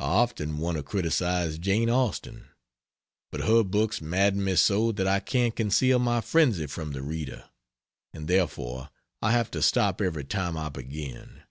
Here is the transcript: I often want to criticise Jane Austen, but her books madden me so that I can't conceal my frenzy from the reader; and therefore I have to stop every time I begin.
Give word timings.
I 0.00 0.06
often 0.06 0.58
want 0.58 0.76
to 0.76 0.82
criticise 0.82 1.56
Jane 1.56 1.88
Austen, 1.88 2.48
but 3.30 3.42
her 3.42 3.62
books 3.62 4.00
madden 4.00 4.42
me 4.42 4.56
so 4.56 4.90
that 4.90 5.06
I 5.06 5.20
can't 5.20 5.54
conceal 5.54 6.00
my 6.00 6.20
frenzy 6.20 6.66
from 6.66 6.90
the 6.90 7.02
reader; 7.04 7.48
and 8.12 8.26
therefore 8.26 8.90
I 9.22 9.30
have 9.30 9.52
to 9.52 9.62
stop 9.62 10.00
every 10.00 10.24
time 10.24 10.56
I 10.56 10.68
begin. 10.68 11.44